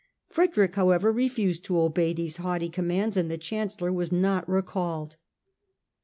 [0.31, 5.15] Frederick, however, refused to obey these haughty commands, and the Chancellor was not recalled.